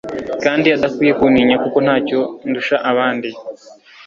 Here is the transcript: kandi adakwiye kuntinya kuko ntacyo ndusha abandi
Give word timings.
kandi 0.43 0.67
adakwiye 0.77 1.13
kuntinya 1.19 1.55
kuko 1.63 1.77
ntacyo 1.85 2.19
ndusha 2.49 2.75
abandi 2.91 3.29